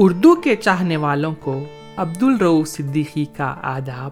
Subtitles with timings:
[0.00, 1.64] اردو کے چاہنے والوں کو
[1.96, 4.10] عبد الرو صدیقی کا آداب۔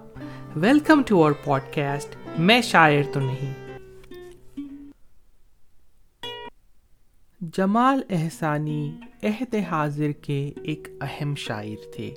[0.57, 3.55] Welcome to our podcast میں شاعر تو نہیں۔
[7.41, 12.15] جمال احسانی عہد حاضر کے ایک اہم شاعر تھے۔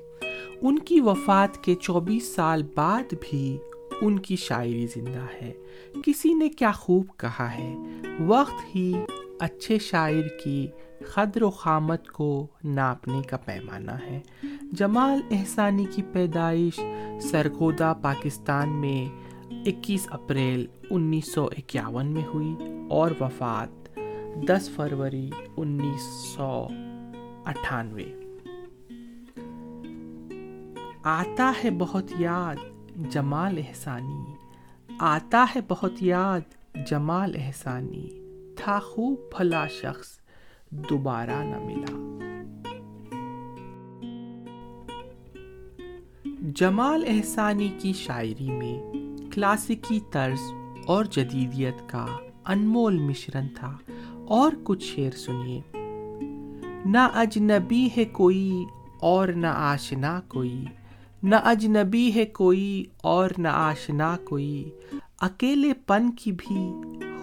[0.61, 3.57] ان کی وفات کے چوبیس سال بعد بھی
[4.01, 5.53] ان کی شاعری زندہ ہے۔
[6.05, 7.75] کسی نے کیا خوب کہا ہے۔
[8.19, 8.93] وقت ہی
[9.39, 10.67] اچھے شاعر کی
[11.15, 14.19] قدر و خامت کو ناپنے کا پیمانہ ہے۔
[14.71, 16.79] جمال احسانی کی پیدائش
[17.21, 19.15] سرگودا پاکستان میں
[19.51, 22.55] اکیس اپریل انیس سو اکیاون میں ہوئی
[22.89, 23.99] اور وفات
[24.47, 26.01] دس فروری انیس
[26.35, 26.67] سو
[27.45, 28.05] اٹھانوے۔
[31.03, 32.55] آتا ہے بہت یاد
[32.95, 34.33] جمال احسانی۔
[34.99, 36.41] آتا ہے بہت یاد
[36.87, 38.09] جمال احسانی۔
[38.57, 40.19] تھا خوب بھلا شخص
[40.71, 42.05] دوبارہ نہ ملا۔
[46.55, 48.93] جمال احسانی کی شاعری میں
[49.31, 50.39] کلاسیکی طرز
[50.85, 52.05] اور جدیدیت کا
[52.45, 53.77] انمول مشرن تھا۔
[54.27, 55.61] اور کچھ شعر سنیے۔
[56.85, 58.65] نہ اجنبی ہے کوئی
[58.99, 60.65] اور نہ آشنا کوئی۔
[61.23, 64.69] نہ اجنبی ہے کوئی اور نہ آشنا کوئی۔
[65.21, 66.71] اکیلے پن کی بھی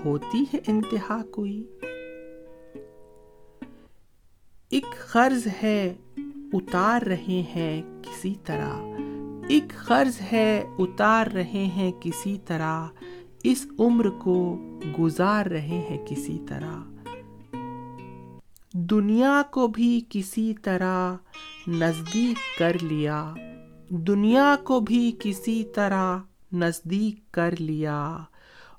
[0.04, 1.66] ہوتی ہے انتہا کوئی۔
[4.70, 5.94] ایک قرض ہے
[6.52, 8.72] اتار رہے ہیں کسی طرح۔
[9.48, 12.86] ایک قرض ہے اتار رہے ہیں کسی طرح۔
[13.42, 14.60] اس عمر کو
[14.98, 16.74] گزار رہے ہیں کسی طرح۔
[18.72, 21.14] دنیا کو بھی کسی طرح
[21.68, 23.34] نزدیک کر لیا۔
[23.88, 26.18] دنیا کو بھی کسی طرح
[26.52, 28.16] نزدیک کر لیا۔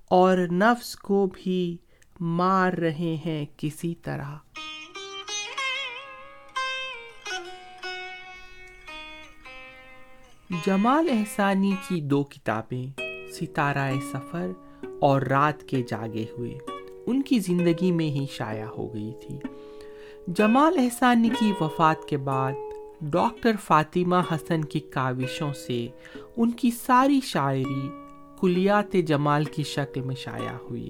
[0.10, 1.78] اور نفس کو بھی
[2.20, 4.36] مار رہے ہیں کسی طرح۔
[10.50, 14.52] جمال احسانی کی دو کتابیں، ستارہ سفر
[15.02, 16.58] اور رات کے جاگے ہوئے،
[17.06, 19.40] ان کی زندگی میں ہی شائع ہو گئی تھی۔
[20.28, 22.52] جمال احسانی کی وفات کے بعد،
[23.02, 25.88] ڈاکٹر فاطمہ حسن کی کاوشوں سے
[26.38, 27.90] ان کی ساری شاعری
[28.40, 30.90] کلیات جمال کی شکل میں شائع ہوئی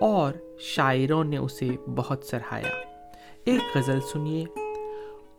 [0.00, 2.72] اور شاعروں نے اسے بہت سراہایا
[3.44, 4.44] ایک غزل سنیے۔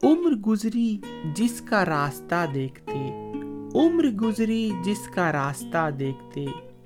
[0.04, 0.98] عمر گزری
[1.36, 3.21] جس کا راستہ دیکھتے
[3.76, 6.46] عمر گزری جس کا راستہ دیکھتے،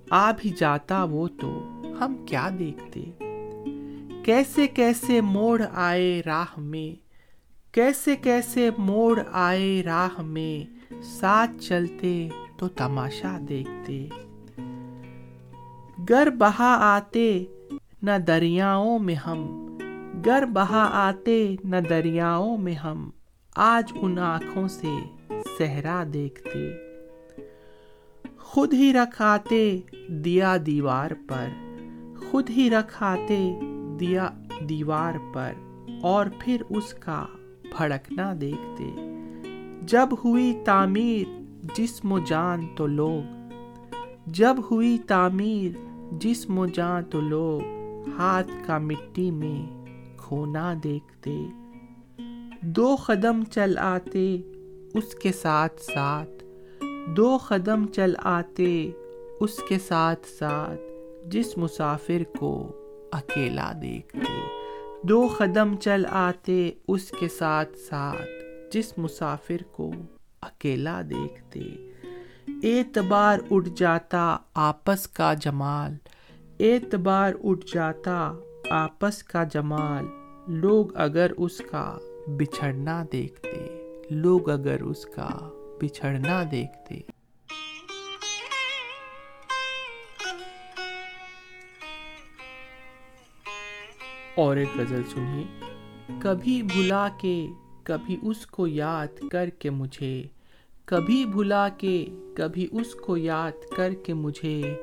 [0.09, 3.03] آ بھی جاتا وہ تو ہم کیا دیکھتے؟
[4.23, 7.05] کیسے کیسے موڑ آئے راہ میں،
[7.73, 14.09] کیسے کیسے موڑ آئے راہ میں، ساتھ چلتے تو تماشا دیکھتے۔
[16.09, 17.43] گر بہا آتے
[18.01, 19.67] نہ دریاؤں میں ہم،
[20.25, 23.09] گر بہا آتے نہ دریاؤں میں ہم،
[23.55, 24.93] آج ان آنکھوں سے
[25.57, 26.71] صحرا دیکھتے۔
[28.37, 31.47] خود ہی رکھاتے دیا دیوار پر۔
[32.29, 33.59] خود ہی رکھاتے
[33.99, 34.29] دیا
[34.69, 35.51] دیوار پر۔
[36.01, 37.25] اور پھر اس کا
[37.77, 38.85] بھڑکنا دیکھتے۔
[39.81, 41.41] جب ہوئی تعمیر
[41.75, 43.49] جسم و جان تو لوگ۔
[44.25, 45.71] جب ہوئی تعمیر
[46.11, 47.61] جسم و جان تو لوگ۔
[48.17, 49.85] ہاتھ کا مٹی میں
[50.17, 51.45] کھونا دیکھتے۔
[52.61, 54.41] دو قدم چل آتے
[54.95, 56.43] اس کے ساتھ ساتھ
[57.07, 58.91] دو قدم چل آتے،
[59.39, 60.81] اس کے ساتھ ساتھ
[61.25, 62.71] جس مسافر کو
[63.11, 64.41] اکیلا دیکھتے۔
[65.03, 68.29] دو قدم چل آتے، اس کے ساتھ ساتھ
[68.71, 69.91] جس مسافر کو
[70.41, 71.61] اکیلا دیکھتے۔
[72.47, 75.93] اعتبار اٹھ جاتا آپس کا جمال،
[76.59, 78.33] اعتبار اٹھ جاتا
[78.69, 80.05] آپس کا جمال۔
[80.47, 81.97] لوگ اگر اس کا
[82.37, 85.29] بچھڑنا دیکھتے۔ لوگ اگر اس کا
[85.81, 86.95] بچھڑنا دیکھتے۔
[94.35, 95.43] اور ایک غزل سنیے۔
[96.19, 97.47] کبھی بھلا کے،
[97.83, 100.23] کبھی اس کو یاد کر کے مجھے۔
[100.85, 102.05] کبھی بھلا کے،
[102.35, 104.75] کبھی اس کو یاد کر کے مجھے۔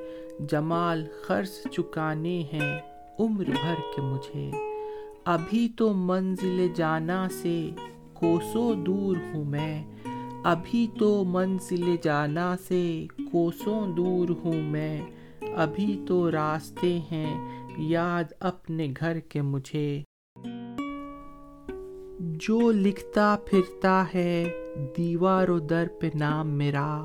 [0.50, 2.78] جمال خرچ چکانے ہیں
[3.18, 4.50] عمر بھر کے مجھے۔
[5.24, 7.70] ابھی تو منزل جانا سے
[8.22, 9.84] کوسوں دور ہوں میں۔
[10.44, 15.00] ابھی تو منزل جانا سے کوسوں دور ہوں میں۔
[15.56, 20.02] ابھی تو راستے ہیں یاد اپنے گھر کے مجھے۔
[22.18, 24.50] جو لکھتا پھرتا ہے
[24.96, 27.04] دیوار و در پہ نام میرا۔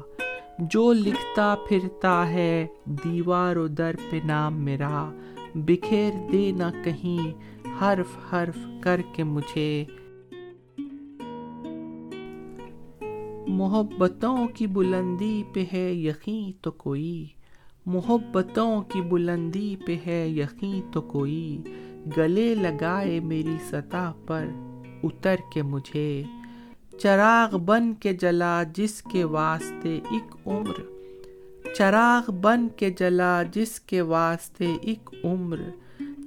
[0.60, 5.12] جو لکھتا پھرتا ہے دیوار و در پہ نام میرا۔
[5.56, 7.34] بکھیر دے نہ کہیں
[7.82, 9.86] حرف حرف کر کے مجھے۔
[13.48, 17.28] محبتوں کی بلندی پہ ہے یقین تو کوئی۔
[17.86, 21.62] محبتوں کی بلندی پہ ہے یقین تو کوئی۔
[22.18, 24.46] گلے لگائے میری سطح پر
[25.04, 26.24] اتر کے مجھے۔
[27.00, 30.82] چراغ بن کے جلا جس کے واسطے ایک عمر۔
[31.74, 35.58] چراغ بن کے جلا جس کے واسطے ایک عمر۔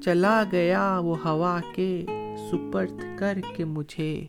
[0.02, 2.06] چلا گیا وہ ہوا کے
[2.50, 4.26] سپرد کر کے مجھے۔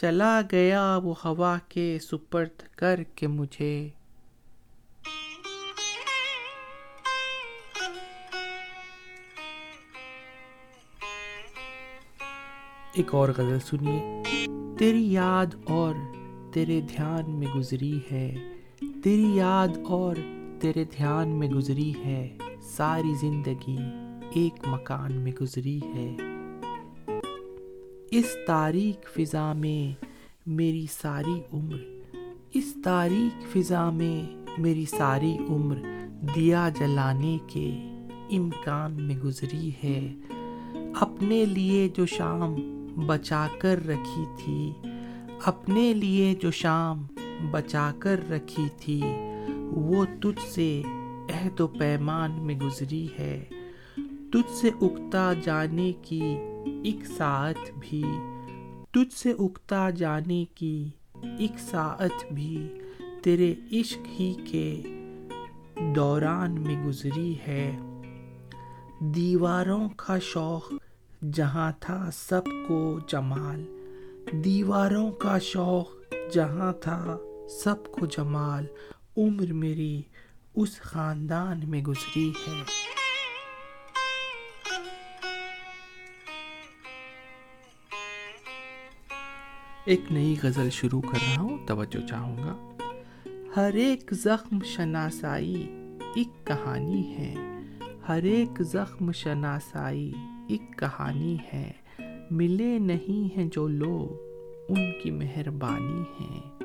[0.00, 3.88] چلا گیا وہ ہوا کے سپرد کر کے مجھے۔
[12.92, 14.22] ایک اور غزل سنیے۔
[14.78, 15.94] تیری یاد اور
[16.52, 18.34] تیرے دھیان میں گزری ہے۔
[19.04, 20.16] تیری یاد اور
[20.60, 23.78] تیرے دھیان میں گزری ہے۔ ساری زندگی
[24.34, 26.29] ایک مکان میں گزری ہے۔
[28.10, 30.04] اس تاریخ فضا میں
[30.46, 31.78] میری ساری عمر،
[32.54, 35.76] اس تاریخ فضا میں میری ساری عمر
[36.34, 37.70] دیا جلانے کے
[38.30, 40.14] امکان میں گزری ہے۔
[41.00, 42.54] اپنے لیے جو شام
[43.06, 44.72] بچا کر رکھی تھی،
[45.44, 47.06] اپنے لیے جو شام
[47.50, 49.00] بچا کر رکھی تھی،
[49.70, 50.82] وہ تجھ سے
[51.30, 53.44] عہد و پیمان میں گزری ہے۔
[54.32, 56.36] تجھ سے اگتا جانے کی
[56.66, 58.04] ایک ساعت بھی
[58.90, 60.90] تجھ سے اگتا جانے کی،
[61.38, 62.68] ایک ساعت بھی
[63.22, 64.82] تیرے عشق ہی کے
[65.96, 67.78] دوران میں گزری ہے۔
[69.00, 70.72] دیواروں کا شوق
[71.32, 73.64] جہاں تھا سب کو جمال۔
[74.44, 77.18] دیواروں کا شوق جہاں تھا
[77.64, 78.66] سب کو جمال۔
[79.16, 80.02] عمر میری
[80.54, 82.62] اس خاندان میں گزری ہے۔
[89.90, 92.76] ایک نئی غزل شروع کر رہا ہوں، توجہ چاہوں گا۔
[93.56, 95.70] ہر ایک زخم شناسائی
[96.14, 97.34] ایک کہانی ہے۔
[98.08, 100.12] ہر ایک زخم شناسائی
[100.48, 101.72] ایک کہانی ہے۔
[102.30, 104.08] ملے نہیں ہیں جو لوگ،
[104.68, 106.64] ان کی مہربانی ہے۔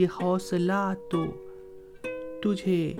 [0.00, 1.24] یہ حوصلہ تو
[2.42, 2.94] تجھے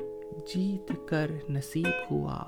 [0.54, 2.44] جیت کر نصیب ہوا۔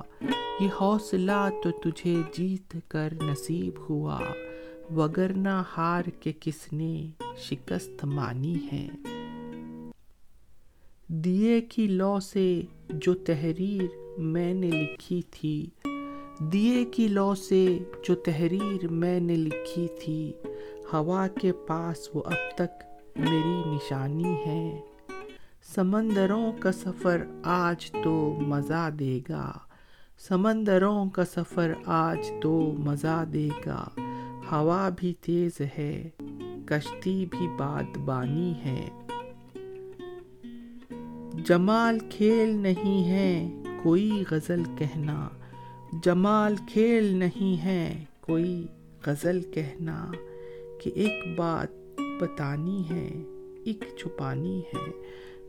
[0.60, 4.18] یہ حوصلہ تو تجھے جیت کر نصیب ہوا۔
[4.96, 7.06] وگرنہ ہار کے کس نے
[7.36, 8.88] شکست مانی ہے؟
[11.08, 15.66] دیے کی لو سے جو تحریر میں نے لکھی تھی،
[16.38, 17.78] دیے کی لو سے
[18.08, 20.32] جو تحریر میں نے لکھی تھی،
[20.92, 22.84] ہوا کے پاس وہ اب تک
[23.16, 24.80] میری نشانی ہے۔
[25.74, 29.52] سمندروں کا سفر آج تو مزہ دے گا۔
[30.18, 33.88] سمندروں کا سفر آج تو مزہ دے گا۔
[34.52, 36.10] ہوا بھی تیز ہے،
[36.66, 38.88] کشتی بھی باد بانی ہے۔
[41.44, 45.28] جمال کھیل نہیں ہے، کوئی غزل کہنا۔
[46.02, 48.66] جمال کھیل نہیں ہے، کوئی
[49.06, 50.10] غزل کہنا۔
[50.82, 53.10] کہ ایک بات بتانی ہے،
[53.64, 54.90] ایک چھپانی ہے۔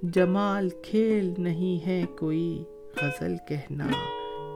[0.03, 2.63] جمال کھیل نہیں ہے، کوئی
[3.01, 3.87] غزل کہنا۔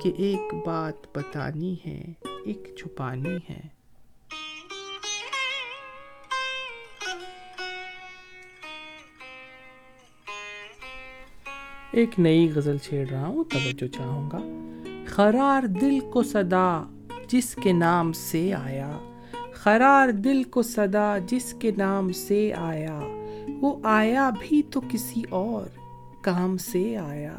[0.01, 2.13] کہ ایک بات بتانی ہے،
[2.45, 3.74] ایک چھپانی ہے۔
[11.95, 14.37] ایک نئی غزل چھیڑ رہا ہوں، توجہ چاہوں گا۔
[15.07, 16.83] خرار دل کو صدا
[17.27, 18.91] جس کے نام سے آیا۔
[19.53, 22.99] خرار دل کو صدا جس کے نام سے آیا۔
[23.47, 25.65] وہ آیا بھی تو کسی اور
[26.21, 27.37] کام سے آیا۔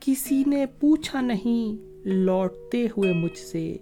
[0.00, 3.76] کسی نے پوچھا نہیں لوٹتے ہوئے مجھ سے۔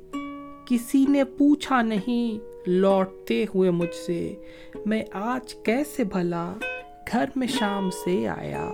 [0.66, 4.34] کسی نے پوچھا نہیں لوٹتے ہوئے مجھ سے۔
[4.86, 6.54] میں آج کیسے بھلا
[7.12, 8.72] گھر میں شام سے آیا۔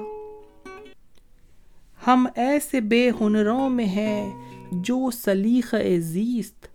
[2.07, 4.31] ہم ایسے بے ہنروں میں ہیں
[4.73, 6.67] جو سلیخ زیست۔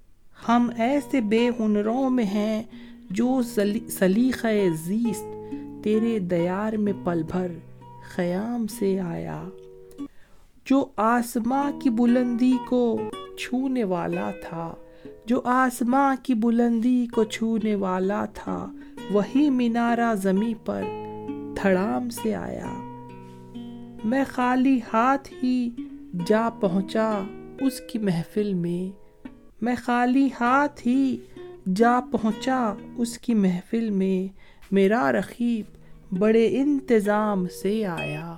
[0.49, 2.63] ہم ایسے بے ہنروں میں ہیں
[3.09, 3.41] جو
[3.89, 7.51] سلیخ زیست۔ تیرے دیار میں پل بھر
[8.15, 9.43] خیام سے آیا۔
[10.65, 12.99] جو آسماں کی بلندی کو
[13.39, 14.75] چھونے والا تھا۔
[15.25, 18.71] جو آسماں کی بلندی کو چھونے والا تھا۔
[19.11, 20.83] وہی مینارہ زمیں پر
[21.63, 22.86] دھڑام سے آیا۔
[24.07, 25.69] میں خالی ہاتھ ہی
[26.25, 27.23] جا پہنچا
[27.61, 28.97] اس کی محفل میں۔
[29.61, 31.17] میں خالی ہاتھ ہی
[31.75, 34.33] جا پہنچا اس کی محفل میں۔
[34.71, 35.65] میرا رقیب
[36.17, 38.35] بڑے انتظام سے آیا۔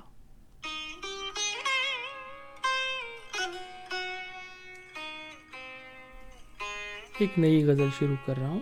[7.18, 8.60] ایک نئی غزل شروع کر رہا ہوں۔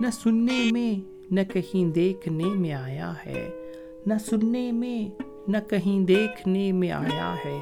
[0.00, 3.50] نہ سننے میں، نہ کہیں دیکھنے میں آیا ہے۔
[4.06, 7.58] نہ سننے میں نہ کہیں دیکھنے میں آیا ہے،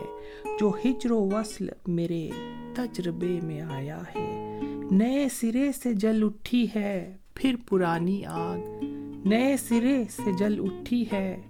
[0.61, 2.31] جو ہجر و وصل میرے
[2.75, 4.61] تجربے میں آیا ہے۔
[4.91, 8.85] نئے سرے سے جل اٹھی ہے پھر پرانی آگ۔
[9.29, 11.41] نئے سرے سے جل اٹھی ہے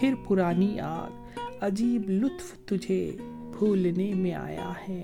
[0.00, 3.16] پھر پرانی آگ۔ عجیب لطف تجھے
[3.58, 5.02] بھولنے میں آیا ہے۔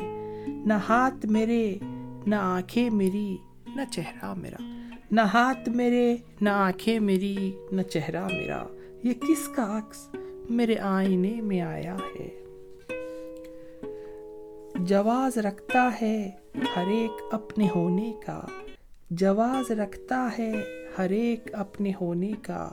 [0.49, 1.79] نہ ہاتھ میرے،
[2.27, 3.37] نہ آنکھیں میری،
[3.77, 4.63] نہ چہرہ میرا۔
[5.11, 8.67] نہ ہاتھ میرے، نہ آنکھیں میری، نہ چہرہ میرا۔
[9.03, 10.17] یہ کس کا عکس؟
[10.51, 12.29] میرے آئینے میں آیا ہے۔
[14.75, 16.31] جواز رکھتا ہے
[16.77, 18.41] ہر ایک اپنے ہونے کا۔
[19.11, 20.53] جواز رکھتا ہے
[20.99, 22.71] ہر ایک اپنے ہونے کا۔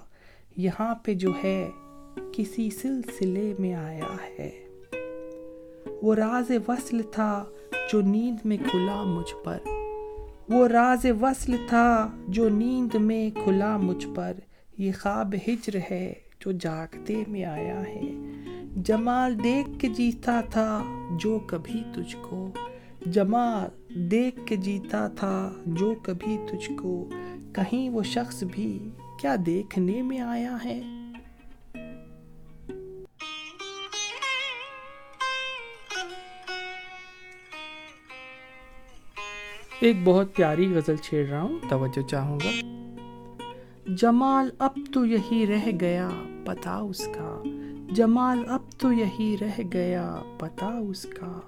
[0.58, 1.70] یہاں پہ جو ہے
[2.32, 4.68] کسی سلسلے میں آیا ہے۔
[6.02, 7.46] وہ راز وصل تھا
[7.92, 9.58] جو نیند میں کھلا مجھ پر۔
[10.50, 14.34] وہ راز وصل تھا جو نیند میں کھلا مجھ پر۔
[14.78, 18.02] یہ خواب ہجر ہے۔ جو جاگتے میں آیا ہے۔
[18.76, 20.84] جمال دیکھ کے جیتا تھا
[21.20, 22.52] جو کبھی تجھ کو۔
[23.06, 27.10] جمال دیکھ کے جیتا تھا جو کبھی تجھ کو۔
[27.54, 30.82] کہیں وہ شخص بھی کیا دیکھنے میں آیا ہے؟
[39.80, 42.79] ایک بہت پیاری غزل چھیڑ رہا ہوں۔ توجہ چاہوں گا؟
[43.98, 46.10] جمال اب تو یہی رہ گیا،
[46.46, 47.44] پتا اس کا۔
[47.92, 51.40] جمال اب تو یہی رہ گیا، پتا اس کا۔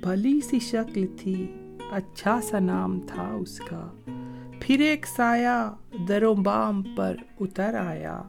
[0.00, 1.46] بھلی سی شکل تھی
[1.90, 3.90] اچھا سا نام تھا اس کا۔
[4.60, 5.74] پھر ایک سایہ
[6.08, 8.22] در و بام پر اتر آیا۔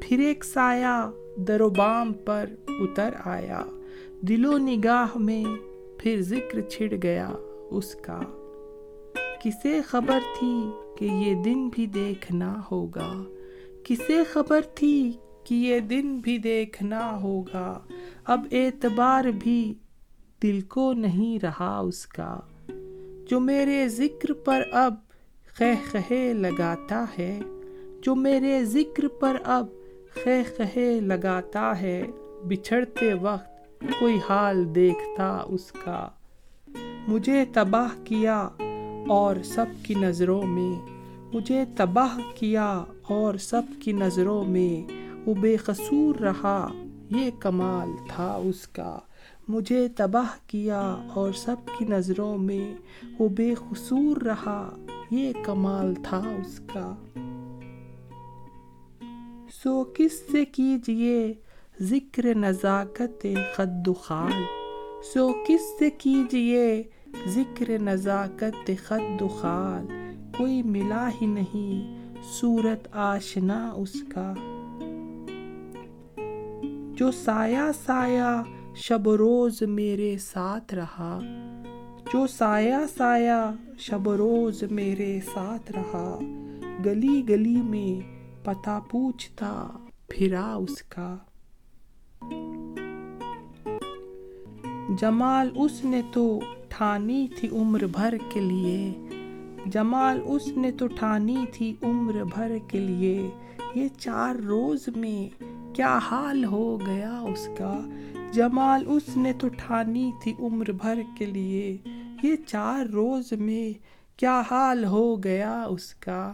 [0.00, 3.64] پھر ایک سایہ در و بام پر اتر آیا۔
[4.20, 5.44] دل و نگاہ میں
[5.98, 7.28] پھر ذکر چھڑ گیا
[7.70, 8.20] اس کا۔
[9.44, 13.12] کسے خبر تھی کہ یہ دن بھی دیکھنا ہوگا۔
[13.84, 15.12] کسے خبر تھی
[15.44, 17.78] کہ یہ دن بھی دیکھنا ہوگا۔
[18.24, 19.74] اب اعتبار بھی
[20.42, 22.40] دل کو نہیں رہا اس کا۔
[23.30, 24.94] جو میرے ذکر پر اب
[25.56, 27.40] خہ خہ لگاتا ہے،
[28.02, 29.66] جو میرے ذکر پر اب
[30.24, 32.02] خہ خہ لگاتا ہے،
[32.44, 36.08] بچھڑتے وقت کوئی حال دیکھتا اس کا۔
[37.08, 38.48] مجھے تباہ کیا
[39.08, 41.00] اور سب کی نظروں میں
[41.34, 44.92] مجھے تباہ کیا اور سب کی نظروں میں
[45.26, 46.68] وہ بے قصور رہا۔
[47.10, 48.98] یہ کمال تھا اس کا۔
[49.48, 52.74] مجھے تباہ کیا اور سب کی نظروں میں
[53.18, 56.94] وہ بے قصور رہا۔ یہ کمال تھا اس کا۔
[59.62, 61.32] سو کس سے کیجیے
[61.80, 63.26] ذکر نزاکت
[63.56, 64.42] خد خال؟
[65.14, 66.82] سو کس سے کیجیے
[67.26, 69.86] ذکر نزاکت خد خال،
[70.38, 72.00] کوئی ملا ہی نہیں،
[72.32, 74.34] صورت آشنا اس کا۔
[76.96, 78.42] جو سایہ سایہ
[78.74, 81.20] شب و روز میرے ساتھ رہا،
[82.12, 86.18] جو سایہ سایہ شب و روز میرے ساتھ رہا،
[86.84, 89.68] گلی گلی میں پتا پوچھتا
[90.08, 91.16] پھرا اس کا۔
[94.98, 96.40] جمال اس نے تو
[96.70, 99.08] ٹھانی تھی عمر بھر کے لیے۔
[99.66, 103.30] جمال اس نے تو ٹھانی تھی عمر بھر کے لیے۔
[103.74, 105.44] یہ چار روز میں
[105.76, 107.80] کیا حال ہو گیا اس کا؟
[108.32, 111.76] جمال اس نے تو ٹھانی تھی عمر بھر کے لیے۔
[112.22, 113.72] یہ چار روز میں
[114.18, 116.32] کیا حال ہو گیا اس کا؟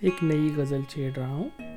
[0.00, 1.71] ایک نئی غزل چھیڑ رہا ہوں۔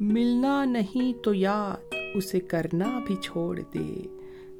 [0.00, 4.02] ملنا نہیں تو یاد اسے کرنا بھی چھوڑ دے۔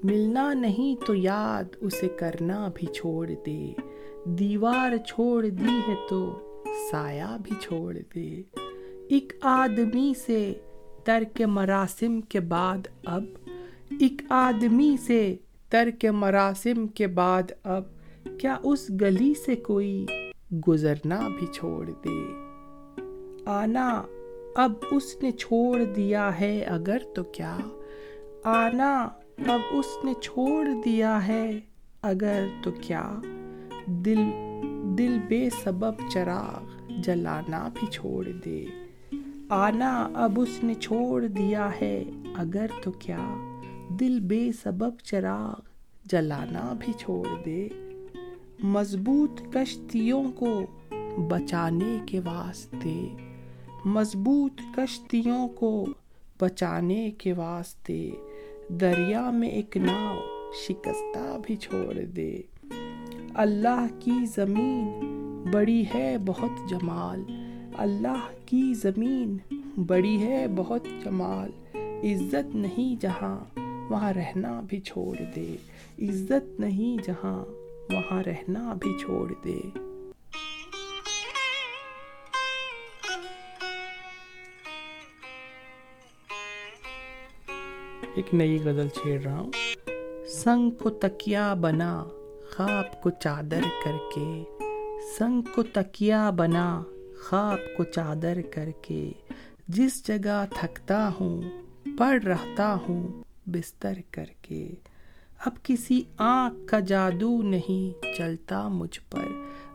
[0.04, 3.72] ملنا نہیں تو یاد اسے کرنا بھی چھوڑ دے۔
[4.24, 6.40] دیوار چھوڑ دی ہے تو
[6.90, 8.42] سایہ بھی چھوڑ دے۔
[9.08, 10.54] ایک آدمی سے
[11.04, 13.24] ترک مراسم کے بعد اب۔
[13.90, 15.36] ایک آدمی سے
[15.68, 17.82] ترک مراسم کے بعد اب۔
[18.40, 20.06] کیا اس گلی سے کوئی
[20.68, 22.32] گزرنا بھی چھوڑ دے۔
[23.46, 24.02] آنا
[24.54, 27.56] اب اس نے چھوڑ دیا ہے اگر تو کیا؟
[28.44, 29.08] آنا،
[29.46, 31.60] اب اس نے چھوڑ دیا ہے
[32.02, 33.12] اگر تو کیا؟
[33.86, 34.18] دل
[34.98, 38.64] دل بے سبب چراغ جلانا بھی چھوڑ دے۔
[39.48, 43.34] آنا، اب اس نے چھوڑ دیا ہے اگر تو کیا؟
[43.88, 45.60] دل بے سبب چراغ
[46.04, 47.68] جلانا بھی چھوڑ دے۔
[48.62, 50.60] مضبوط کشتیوں کو
[51.28, 53.08] بچانے کے واسطے۔
[53.88, 55.86] مضبوط کشتیوں کو
[56.40, 58.10] بچانے کے واسطے
[58.68, 60.18] دریا میں ایک ناؤ
[60.68, 62.40] شکستہ بھی چھوڑ دے۔
[63.34, 65.00] اللہ کی زمین
[65.52, 67.22] بڑی ہے بہت جمال۔
[67.78, 69.36] اللہ کی زمین
[69.86, 73.58] بڑی ہے بہت جمال۔ عزت نہیں جہاں
[73.90, 75.56] وہاں رہنا بھی چھوڑ دے۔
[76.02, 77.44] عزت نہیں جہاں
[77.92, 79.87] وہاں رہنا بھی چھوڑ دے۔
[88.18, 89.50] ایک نئی غزل چھیڑ رہا ہوں۔
[90.28, 92.04] سنگ کو تکیا بنا،
[92.56, 94.44] خواب کو چادر کر کے۔
[95.18, 96.82] سنگ کو تکیا بنا،
[97.24, 99.12] خواب کو چادر کر کے۔
[99.68, 101.42] جس جگہ تھکتا ہوں
[101.98, 103.08] پڑھ رہتا ہوں،
[103.46, 104.68] بستر کر کے۔
[105.44, 109.24] اب کسی آنکھ کا جادو نہیں چلتا مجھ پر۔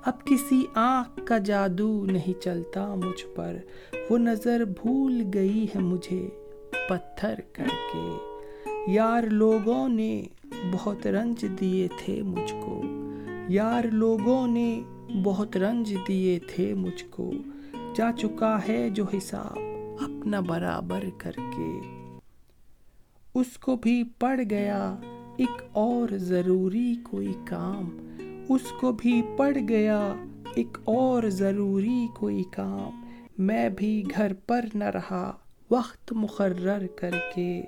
[0.05, 3.55] اب کسی آنکھ کا جادو نہیں چلتا مجھ پر۔
[4.09, 6.29] وہ نظر بھول گئی ہے مجھے
[6.89, 8.32] پتھر کر کے۔
[8.87, 10.23] یار لوگوں نے
[10.73, 12.81] بہت رنج دیے تھے مجھ کو۔
[13.49, 14.81] یار لوگوں نے
[15.23, 17.31] بہت رنج دیے تھے مجھ کو۔
[17.95, 19.59] جا چکا ہے جو حساب
[19.99, 21.79] اپنا برابر کر کے۔
[23.35, 24.95] اس کو بھی پڑ گیا
[25.37, 27.89] ایک اور ضروری کوئی کام۔
[28.49, 30.13] اس کو بھی پڑ گیا
[30.55, 33.05] ایک اور ضروری کوئی کام۔
[33.37, 35.31] میں بھی گھر پر نہ رہا،
[35.71, 37.61] وقت مقرر کر کے۔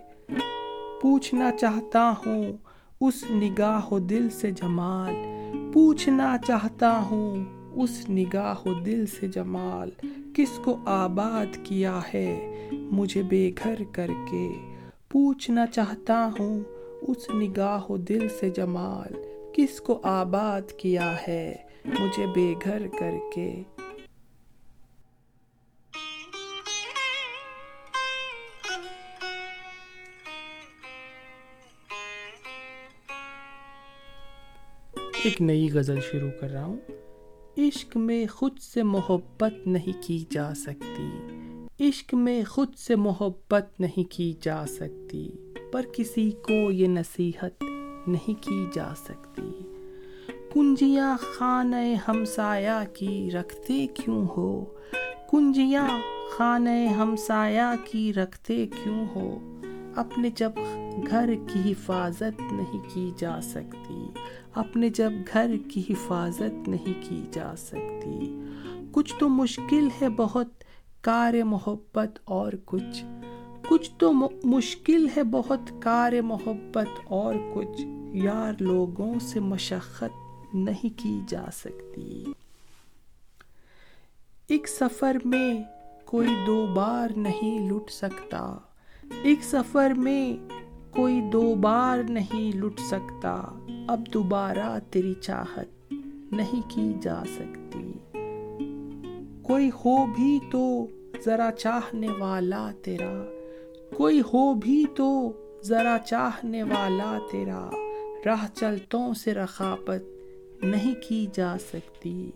[1.02, 2.54] پوچھنا چاہتا ہوں
[3.02, 5.16] اس نگاہ و دل سے جمال۔
[5.74, 9.90] پوچھنا چاہتا ہوں اس نگاہ و دل سے جمال۔
[10.34, 14.50] کس کو آباد کیا ہے مجھے بے گھر کر کے؟
[15.10, 16.60] پوچھنا چاہتا ہوں
[17.02, 19.14] اس نگاہ و دل سے جمال۔
[19.54, 23.64] کس کو آباد کیا ہے مجھے بے گھر کر کے؟
[35.26, 36.78] ایک نئی غزل شروع کر رہا ہوں۔
[37.58, 41.10] عشق میں خود سے محبت نہیں کی جا سکتی۔
[41.90, 45.32] عشق میں خود سے محبت نہیں کی جا سکتی۔
[45.72, 47.64] پر کسی کو یہ نصیحت
[48.08, 49.52] نہیں کی جا سکتی۔
[50.54, 51.76] کنجیاں خانہ
[52.08, 54.66] ہمسایا کی رکھتے کیوں ہو؟
[55.32, 55.88] کنجیاں
[56.38, 59.38] خانہ ہمسایا کی رکھتے کیوں ہو؟
[59.96, 60.52] اپنے جب
[61.08, 64.08] گھر کی حفاظت نہیں کی جا سکتی۔
[64.56, 68.42] اپنے جب گھر کی حفاظت نہیں کی جا سکتی۔
[68.92, 70.48] کچھ تو مشکل ہے بہت،
[71.02, 73.06] کار محبت اور کچھ۔
[73.68, 74.14] کچھ تو
[74.44, 82.26] مشکل ہے بہت، کار محبت اور کچھ۔ یار، لوگوں سے مشقت نہیں کی جا سکتی۔
[84.48, 85.64] ایک سفر میں
[86.06, 88.58] کوئی دو بار نہیں لٹ سکتا۔
[89.22, 90.56] ایک سفر میں
[90.96, 93.42] کوئی دو بار نہیں لٹ سکتا۔
[93.88, 95.94] اب دوبارہ تیری چاہت
[96.34, 97.92] نہیں کی جا سکتی۔
[99.42, 100.88] کوئی ہو بھی تو
[101.26, 103.26] ذرا چاہنے والا تیرا۔
[103.98, 107.70] کوئی ہو بھی تو ذرا چاہنے والا تیرا۔
[108.26, 110.04] راہ چلتوں سے رخابت
[110.64, 112.32] نہیں کی جا سکتی۔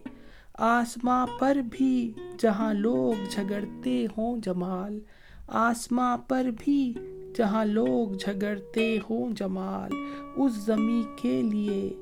[0.53, 4.99] آسماں پر بھی جہاں لوگ جھگڑتے ہوں جمال۔
[5.47, 6.93] آسماں پر بھی
[7.35, 9.91] جہاں لوگ جھگڑتے ہوں جمال،
[10.35, 11.93] اس زمیں کے لیے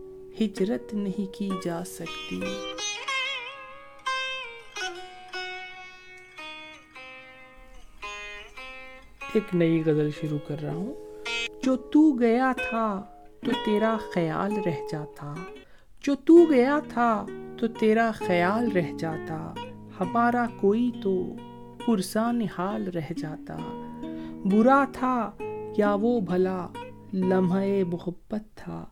[0.41, 2.41] ہجرت نہیں کی جا سکتی۔
[9.33, 10.93] ایک نئی غزل شروع کر رہا ہوں۔
[11.63, 13.03] جو تو گیا تھا
[13.45, 15.33] تو تیرا خیال رہ جاتا۔
[16.01, 17.25] جو تو گیا تھا
[17.59, 19.53] تو تیرا خیال رہ جاتا۔
[19.99, 21.35] ہمارا کوئی تو
[21.85, 23.87] پرسان حال رہ جاتا۔
[24.51, 25.31] برا تھا
[25.77, 26.67] یا وہ بھلا؟
[27.13, 28.86] لمحہ محبت تھا۔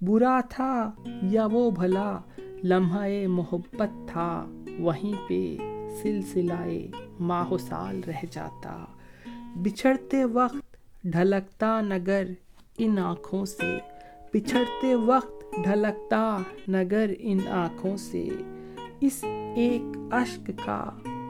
[0.00, 0.90] برا تھا
[1.22, 2.18] یا وہ بھلا؟
[2.64, 4.46] لمحہ محبت تھا۔
[4.78, 5.56] وہیں پہ
[6.02, 6.88] سلسلائے
[7.20, 8.84] ماہ و سال رہ جاتا۔
[9.56, 12.24] بچھڑتے وقت ڈھلکتا نگر
[12.78, 13.78] ان آنکھوں سے۔
[14.34, 18.28] بچھڑتے وقت ڈھلکتا نگر ان آنکھوں سے۔
[19.00, 19.24] اس
[19.56, 20.84] ایک اشک کا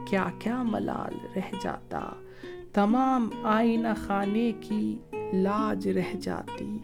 [0.07, 1.99] کیا کیا ملال رہ جاتا۔
[2.73, 4.97] تمام آئینہ خانے کی
[5.33, 6.77] لاج رہ جاتی،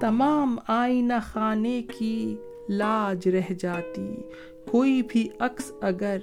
[0.00, 2.36] تمام آئینہ خانے کی
[2.68, 4.14] لاج رہ جاتی،
[4.70, 6.18] کوئی بھی عکس اگر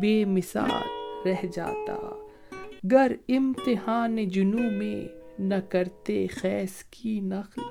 [0.00, 2.26] بے مثال رہ جاتا۔
[2.92, 7.62] گر امتحان جنو میں نہ کرتے خیس کی نقل،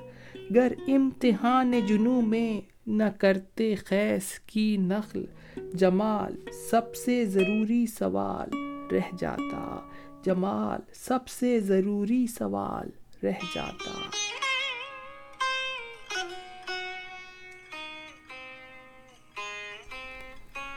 [0.54, 5.24] گر امتحان جنو میں نہ کرتے خیس کی نقل۔
[5.72, 6.36] جمال
[6.70, 8.48] سب سے ضروری سوال
[8.92, 9.80] رہ جاتا۔
[10.28, 12.88] جمال سب سے ضروری سوال
[13.22, 13.90] رہ جاتا۔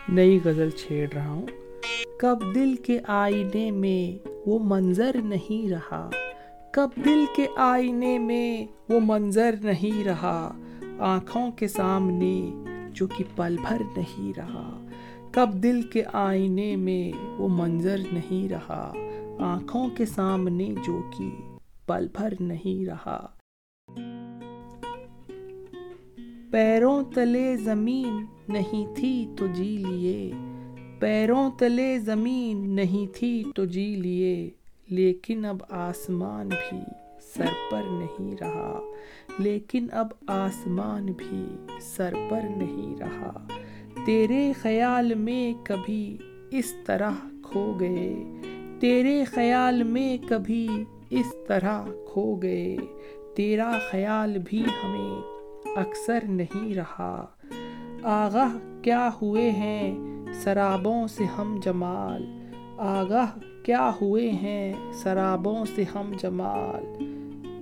[0.10, 1.46] نئی غزل چھیڑ رہا ہوں۔
[2.20, 6.10] کب دل کے آئینے میں وہ منظر نہیں رہا۔
[6.72, 10.54] کب دل کے آئینے میں وہ منظر نہیں رہا۔
[11.00, 12.52] آنکھوں کے سامنے
[12.90, 14.88] جو کہ پل بھر نہیں رہا۔
[15.32, 18.94] کب دل کے آئینے میں وہ منظر نہیں رہا۔
[19.42, 21.30] آنکھوں کے سامنے جو کہ
[21.86, 23.28] پل بھر نہیں رہا۔
[26.52, 30.34] پیروں تلے زمین نہیں تھی تو جی لیے۔
[31.00, 34.50] پیروں تلے زمین نہیں تھی تو جی لیے۔
[34.90, 36.80] لیکن اب آسمان بھی
[37.22, 38.80] سر پر نہیں رہا۔
[39.40, 41.46] لیکن اب آسمان بھی
[41.82, 43.48] سر پر نہیں رہا۔
[44.06, 46.18] تیرے خیال میں کبھی
[46.52, 47.12] اس طرح
[47.44, 48.24] کھو گئے۔
[48.82, 52.78] تیرے خیال میں کبھی اس طرح کھو گئے۔
[53.36, 55.22] تیرا خیال بھی ہمیں
[55.78, 57.26] اکثر نہیں رہا۔
[58.04, 59.98] آگاہ کیا ہوئے ہیں؟
[60.34, 62.26] سرابوں سے ہم جمال۔
[62.78, 67.04] آگاہ کیا ہوئے ہیں؟ سرابوں سے ہم جمال۔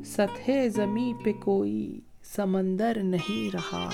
[0.06, 3.90] سطح زمیں پہ کوئی سمندر نہیں رہا۔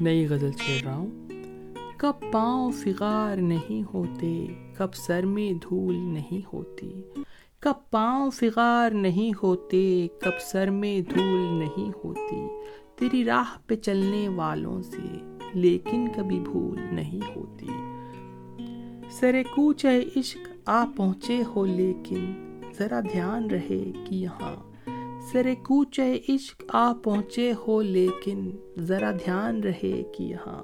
[0.00, 1.26] نئی غزل چھیڑ رہا ہوں۔
[1.96, 7.02] کب پاؤں فغار نہیں ہوتے، کب سر میں دھول نہیں ہوتی۔
[7.60, 12.46] کب پاؤں فغار نہیں ہوتے، کب سر میں دھول نہیں ہوتی۔
[12.96, 17.68] تیری راہ پہ چلنے والوں سے لیکن کبھی بھول نہیں ہوتی۔
[19.10, 19.86] سر کوچ
[20.16, 22.32] عشق آ پہنچے ہو لیکن
[22.78, 24.69] ذرا دھیان رہے کہ یہاں
[25.32, 30.62] سر کوچ عشق آ پہنچے ہو، لیکن ذرا دھیان رہے کہ یہاں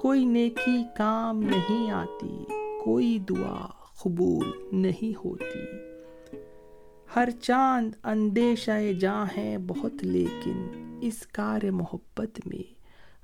[0.00, 2.44] کوئی نیکی کام نہیں آتی،
[2.84, 3.66] کوئی دعا
[3.98, 5.58] قبول نہیں ہوتی۔
[7.16, 10.66] ہر چاند اندیشہ جاں ہے بہت، لیکن
[11.00, 12.62] اس کار محبت میں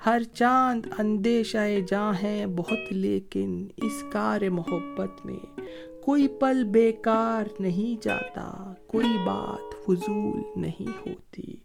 [0.07, 5.61] ہر چاند اندیشہ جاں ہے بہت، لیکن اس کار محبت میں
[6.05, 11.57] کوئی پل بیکار نہیں جاتا، کوئی بات فضول نہیں ہوتی۔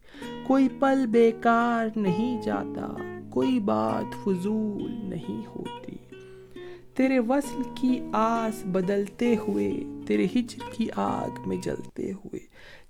[0.47, 2.95] کوئی پل بیکار نہیں جاتا،
[3.29, 5.95] کوئی بات فضول نہیں ہوتی۔
[6.93, 12.39] تیرے وصل کی آس بدلتے ہوئے، تیرے ہجر کی آگ میں جلتے ہوئے۔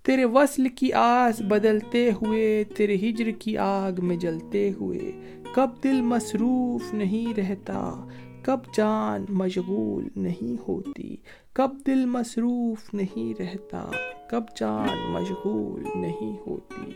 [0.03, 5.11] تیرے وصل کی آس بدلتے ہوئے، تیرے ہجر کی آگ میں جلتے ہوئے۔
[5.53, 8.07] کب دل مصروف نہیں رہتا
[8.49, 11.15] کب جان مشغول نہیں ہوتی،
[11.53, 13.89] کب دل مصروف نہیں رہتا،
[14.29, 16.91] کب جان مشغول نہیں ہوتی۔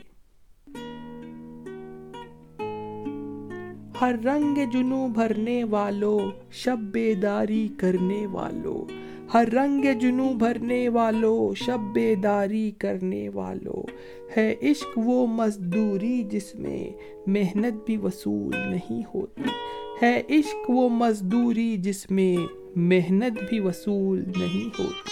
[4.01, 6.19] ہر رنگ جنو بھرنے والوں
[6.51, 13.83] شب بیداری کرنے والوں ہر رنگ جنو بھرنے والو، شب بیداری کرنے والو۔
[14.37, 16.91] ہے عشق وہ مزدوری جس میں
[17.27, 19.41] محنت بھی وصول نہیں ہوتی۔
[20.03, 25.09] ہے عشق وہ مزدوری جس میں محنت بھی وصول نہیں ہوتی۔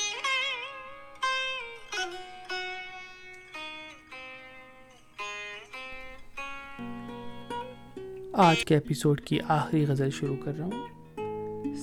[8.34, 10.88] آج کے ایپیسوڈ کی آخری غزل شروع کر رہا ہوں۔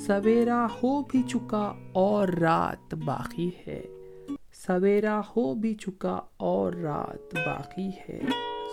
[0.07, 3.85] سویرا ہو بھی چکا اور رات باقی ہے۔
[4.53, 8.21] سویرا ہو بھی چکا اور رات باقی ہے۔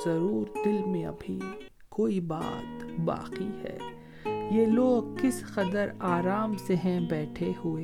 [0.06, 1.40] ضرور دل میں ابھی
[1.90, 4.05] کوئی بات باقی ہے۔
[4.52, 7.84] یہ لوگ کس قدر آرام سے ہیں بیٹھے ہوئے؟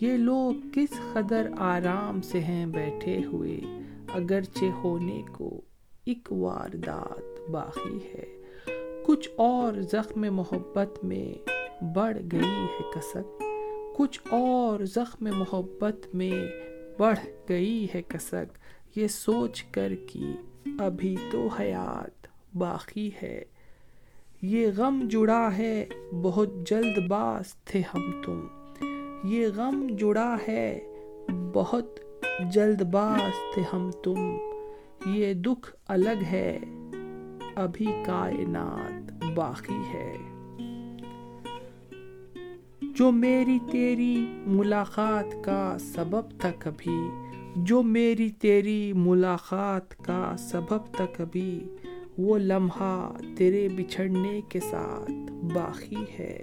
[0.00, 3.60] یہ لوگ کس قدر آرام سے ہیں بیٹھے ہوئے؟
[4.14, 5.60] اگرچہ ہونے کو
[6.04, 8.24] ایک واردات باقی ہے،
[9.06, 11.48] کچھ اور زخم محبت میں
[11.94, 13.42] بڑھ گئی ہے کسک۔
[13.96, 16.46] کچھ اور زخم محبت میں
[16.98, 18.58] بڑھ گئی ہے کسک۔
[18.98, 20.32] یہ سوچ کر کی
[20.78, 23.42] ابھی تو حیات باقی ہے۔
[24.46, 25.86] یہ غم جڑا ہے،
[26.22, 28.40] بہت جلد باز تھے ہم تم۔
[29.24, 30.80] یہ غم جڑا ہے،
[31.52, 31.98] بہت
[32.52, 34.36] جلد باز تھے ہم تم۔
[35.06, 36.58] یہ دکھ الگ ہے،
[37.54, 40.16] ابھی کائنات باقی ہے۔
[42.82, 47.00] جو میری تیری ملاقات کا سبب تھا کبھی،
[47.56, 51.66] جو میری تیری ملاقات کا سبب تھا کبھی
[52.18, 56.42] وہ لمحہ تیرے بچھڑنے کے ساتھ باقی ہے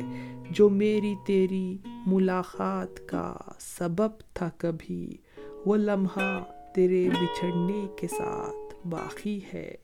[0.49, 5.17] جو میری تیری ملاقات کا سبب تھا کبھی۔
[5.65, 6.43] وہ لمحہ
[6.75, 9.75] تیرے بچھڑنے کے ساتھ باقی ہے۔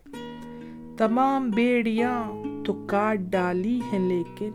[0.98, 2.24] تمام بیڑیاں
[2.66, 4.52] تو کاٹ ڈالی ہیں لیکن،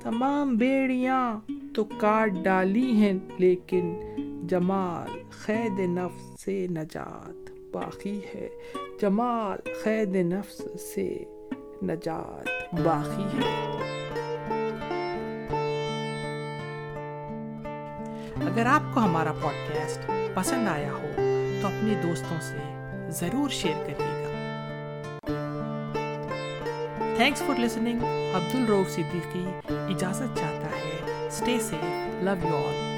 [0.00, 3.96] تمام بیڑیاں تو کاٹ ڈالی ہیں لیکن
[4.46, 8.48] جمال قید نفس سے نجات۔ باقی ہے۔
[9.00, 11.24] جمال قید نفس سے
[11.82, 13.78] نجات باقی ہے۔
[18.46, 21.06] اگر آپ کو ہمارا پوڈ کاسٹ پسند آیا ہو،
[21.60, 22.56] تو اپنے دوستوں سے
[23.10, 24.28] ضرور شیئر کریے گا۔
[27.16, 28.00] تھینکس فار لسننگ
[28.34, 31.84] عبد الروف صدیقی اجازت چاہتا ہے۔ Stay safe
[32.22, 32.91] love you all